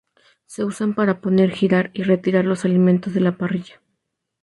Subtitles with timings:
[0.47, 3.83] Se usan para poner, girar y retirar los alimentos de la parrilla.